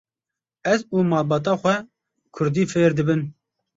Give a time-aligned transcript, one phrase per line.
[0.73, 1.75] Ez û malbata xwe
[2.35, 3.21] kurdî fêr dibin.